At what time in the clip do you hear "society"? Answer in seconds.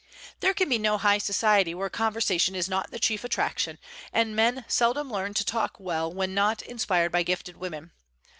1.19-1.75